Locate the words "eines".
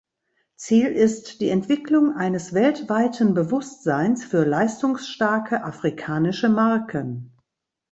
2.17-2.55